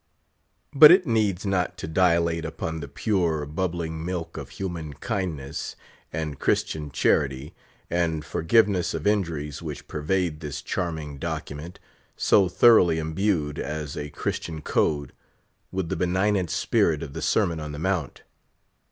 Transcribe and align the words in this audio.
But 0.73 0.89
it 0.89 1.05
needs 1.05 1.45
not 1.45 1.77
to 1.77 1.87
dilate 1.87 2.43
upon 2.43 2.79
the 2.79 2.87
pure, 2.87 3.45
bubbling 3.45 4.03
milk 4.03 4.35
of 4.35 4.49
human 4.57 4.93
kindness, 4.95 5.75
and 6.11 6.39
Christian 6.39 6.89
charity, 6.89 7.53
and 7.87 8.25
forgiveness 8.25 8.95
of 8.95 9.05
injuries 9.05 9.61
which 9.61 9.87
pervade 9.87 10.39
this 10.39 10.63
charming 10.63 11.19
document, 11.19 11.79
so 12.17 12.49
thoroughly 12.49 12.97
imbued, 12.97 13.59
as 13.59 13.95
a 13.95 14.09
Christian 14.09 14.61
code, 14.63 15.13
with 15.71 15.89
the 15.89 15.95
benignant 15.95 16.49
spirit 16.49 17.03
of 17.03 17.13
the 17.13 17.21
Sermon 17.21 17.59
on 17.59 17.71
the 17.71 17.77
Mount. 17.77 18.23